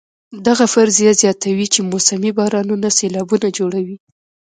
[0.47, 3.97] دغه فرضیه زیاتوي چې موسمي بارانونه سېلابونه جوړوي.